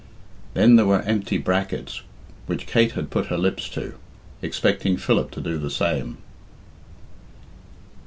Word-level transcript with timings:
Then 0.55 0.77
there 0.81 0.87
were 0.87 1.03
empty 1.03 1.37
brackets 1.37 2.01
[],which 2.47 2.65
Kate 2.65 2.93
had 2.93 3.11
put 3.11 3.27
her 3.27 3.37
lips 3.37 3.69
to, 3.69 3.93
expecting 4.41 4.97
Philip 4.97 5.29
to 5.29 5.41
do 5.41 5.59
the 5.59 5.69
same. 5.69 6.17